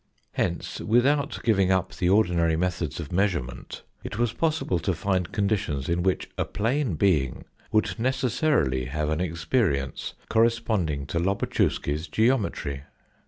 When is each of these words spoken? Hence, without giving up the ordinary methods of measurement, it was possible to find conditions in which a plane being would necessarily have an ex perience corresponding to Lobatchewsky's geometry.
Hence, 0.31 0.79
without 0.79 1.39
giving 1.43 1.71
up 1.71 1.93
the 1.93 2.09
ordinary 2.09 2.55
methods 2.55 2.99
of 2.99 3.11
measurement, 3.11 3.83
it 4.03 4.17
was 4.17 4.33
possible 4.33 4.79
to 4.79 4.95
find 4.95 5.31
conditions 5.31 5.87
in 5.87 6.01
which 6.01 6.27
a 6.39 6.43
plane 6.45 6.95
being 6.95 7.45
would 7.71 7.99
necessarily 7.99 8.85
have 8.85 9.09
an 9.09 9.21
ex 9.21 9.45
perience 9.45 10.13
corresponding 10.27 11.05
to 11.05 11.19
Lobatchewsky's 11.19 12.07
geometry. 12.07 12.81